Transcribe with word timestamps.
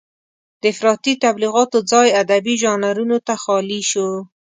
د 0.61 0.63
افراطي 0.73 1.13
تبليغاتو 1.23 1.77
ځای 1.91 2.07
ادبي 2.21 2.55
ژانرونو 2.63 3.17
ته 3.27 3.33
خالي 3.43 3.81
شو. 3.91 4.09